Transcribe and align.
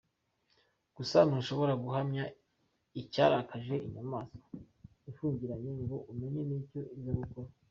Gusa 0.95 1.17
ntushobora 1.27 1.73
guhamya 1.83 2.23
icyarakaje 3.01 3.75
inyamaswa 3.87 4.45
ifungiranye 5.09 5.71
ngo 5.81 5.97
umenye 6.11 6.41
n’icyo 6.49 6.81
iza 6.97 7.11
gukora. 7.21 7.49